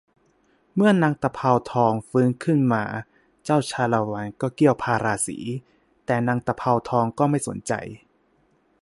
[0.75, 2.83] เมื่อนางตะเภาทองฟื้นขึ้นมา
[3.43, 5.37] เจ้าชาละวันก็เกี้ยวพาราสี
[6.05, 7.73] แต่นางตะเภาทองก็ไม่สนใจ